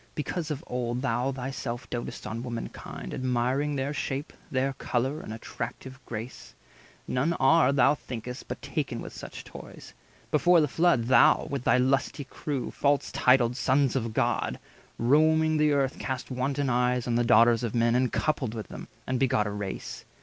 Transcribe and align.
Because 0.15 0.49
of 0.49 0.63
old 0.65 1.03
Thou 1.03 1.31
thyself 1.31 1.87
doat'st 1.91 2.25
on 2.25 2.41
womankind, 2.41 3.13
admiring 3.13 3.75
Their 3.75 3.93
shape, 3.93 4.33
their 4.49 4.73
colour, 4.73 5.19
and 5.21 5.31
attractive 5.31 5.99
grace, 6.07 6.55
None 7.07 7.33
are, 7.33 7.71
thou 7.71 7.93
think'st, 7.93 8.47
but 8.47 8.63
taken 8.63 8.99
with 8.99 9.13
such 9.13 9.43
toys. 9.43 9.93
Before 10.31 10.59
the 10.59 10.67
Flood, 10.67 11.03
thou, 11.03 11.45
with 11.51 11.65
thy 11.65 11.77
lusty 11.77 12.23
crew, 12.23 12.71
False 12.71 13.11
titled 13.11 13.55
Sons 13.55 13.95
of 13.95 14.11
God, 14.15 14.57
roaming 14.97 15.57
the 15.57 15.71
Earth, 15.71 15.99
Cast 15.99 16.31
wanton 16.31 16.67
eyes 16.67 17.05
on 17.05 17.13
the 17.13 17.23
daughters 17.23 17.61
of 17.61 17.75
men, 17.75 17.93
180 17.93 18.03
And 18.17 18.25
coupled 18.25 18.55
with 18.55 18.69
them, 18.69 18.87
and 19.05 19.19
begot 19.19 19.45
a 19.45 19.51
race. 19.51 20.03